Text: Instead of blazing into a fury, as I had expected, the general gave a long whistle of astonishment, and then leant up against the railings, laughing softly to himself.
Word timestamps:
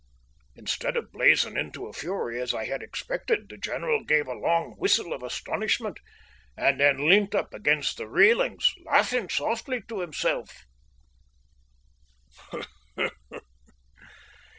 Instead 0.55 0.97
of 0.97 1.11
blazing 1.11 1.55
into 1.57 1.85
a 1.85 1.93
fury, 1.93 2.41
as 2.41 2.55
I 2.55 2.65
had 2.65 2.81
expected, 2.81 3.47
the 3.47 3.55
general 3.59 4.03
gave 4.03 4.25
a 4.25 4.33
long 4.33 4.71
whistle 4.79 5.13
of 5.13 5.21
astonishment, 5.21 5.99
and 6.57 6.79
then 6.79 7.07
leant 7.07 7.35
up 7.35 7.53
against 7.53 7.97
the 7.97 8.07
railings, 8.07 8.73
laughing 8.83 9.29
softly 9.29 9.83
to 9.89 9.99
himself. 9.99 10.65